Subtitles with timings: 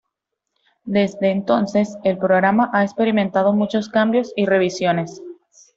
[0.87, 5.21] Desde entonces, el programa ha experimentado muchos cambios y revisiones.